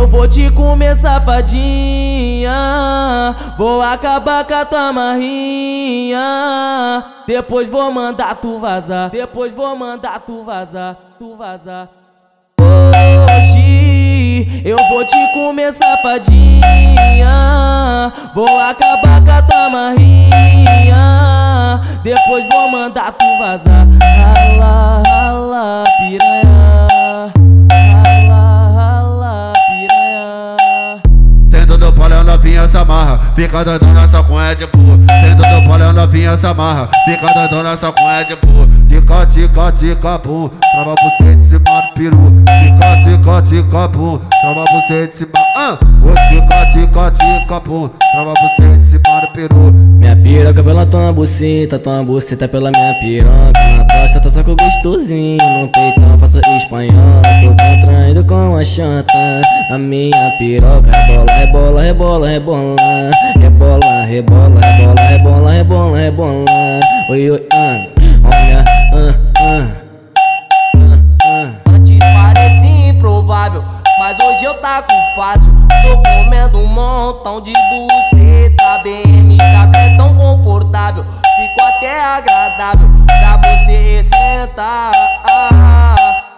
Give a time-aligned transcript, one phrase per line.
[0.00, 2.56] Eu vou te comer safadinha,
[3.58, 6.18] vou acabar com a tua marrinha.
[7.26, 11.90] Depois vou mandar tu vazar, depois vou mandar tu vazar, tu vazar.
[12.58, 17.30] Hoje eu vou te comer safadinha,
[18.34, 21.78] vou acabar com a tua marrinha.
[22.02, 23.86] Depois vou mandar tu vazar.
[33.40, 34.78] Fica dando nessa cunha de pô.
[35.22, 38.48] Tendo do palha novinha essa marra, fica dando nessa cunha de pô.
[38.86, 42.32] Tica, tica, tica, pum, trava você de cima do peru.
[42.44, 45.30] Tica, tica, tica, pum, trava você de cima.
[45.56, 47.09] Ah, ô tica, tica,
[47.50, 49.72] copo, trava você de para o peru.
[49.72, 53.52] Minha piroca pela tua buceta, tua buceta pela minha piroca.
[53.52, 57.22] Tosta, próstata só com gostosinho, no peitão faço espanhola.
[57.42, 60.92] Tô contraindo com a chanta, a minha piroca.
[60.92, 62.76] Rebola, rebola, rebola, rebola.
[63.40, 66.80] Rebola, rebola, rebola, rebola, rebola, rebola.
[67.10, 67.99] Oi, oi, ah.
[74.00, 75.52] Mas hoje eu tá com fácil.
[75.82, 78.78] Tô comendo um montão de buceta.
[78.82, 84.90] BM tá até tão confortável, ficou até agradável pra você sentar.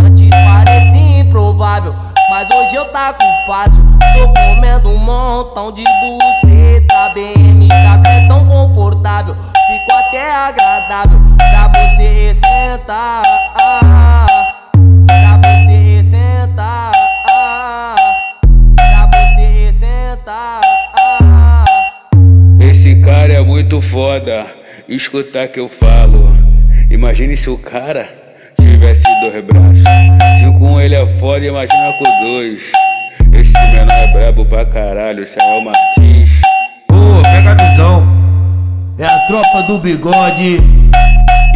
[0.00, 1.94] Antes parecia improvável,
[2.28, 3.84] mas hoje eu tá com fácil.
[4.12, 7.10] Tô comendo um montão de buceta.
[7.14, 13.22] BM tá até tão confortável, ficou até agradável pra você sentar.
[23.34, 24.46] É muito foda,
[24.88, 26.38] escutar que eu falo.
[26.88, 28.08] Imagine se o cara
[28.60, 29.82] tivesse dois braços.
[30.38, 32.70] Se com ele é foda, imagina com dois.
[33.32, 36.30] Esse menor é brabo pra caralho, Samuel Martins.
[36.92, 38.06] Ô, pega a visão.
[38.98, 40.60] É a tropa do bigode.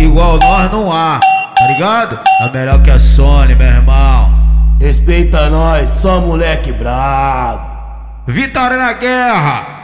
[0.00, 1.20] Igual nós não há,
[1.56, 2.18] tá ligado?
[2.40, 4.36] É melhor que a Sony, meu irmão.
[4.80, 7.78] Respeita nós, só moleque brabo.
[8.26, 9.77] Vitória na guerra!